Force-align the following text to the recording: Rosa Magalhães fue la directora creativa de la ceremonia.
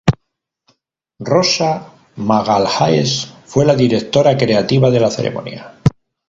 Rosa 1.19 1.93
Magalhães 2.15 3.31
fue 3.45 3.65
la 3.67 3.75
directora 3.75 4.35
creativa 4.35 4.89
de 4.89 4.99
la 4.99 5.11
ceremonia. 5.11 5.75